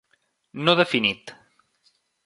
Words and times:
no 0.63 0.75
definit 0.79 1.35